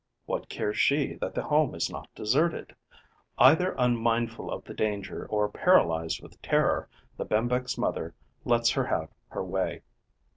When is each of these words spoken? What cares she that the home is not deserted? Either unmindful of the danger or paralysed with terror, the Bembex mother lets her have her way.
What 0.25 0.49
cares 0.49 0.79
she 0.79 1.13
that 1.17 1.35
the 1.35 1.43
home 1.43 1.75
is 1.75 1.91
not 1.91 2.09
deserted? 2.15 2.75
Either 3.37 3.75
unmindful 3.77 4.49
of 4.49 4.63
the 4.63 4.73
danger 4.73 5.27
or 5.27 5.47
paralysed 5.47 6.23
with 6.23 6.41
terror, 6.41 6.89
the 7.17 7.23
Bembex 7.23 7.77
mother 7.77 8.15
lets 8.43 8.71
her 8.71 8.85
have 8.87 9.09
her 9.29 9.43
way. 9.43 9.83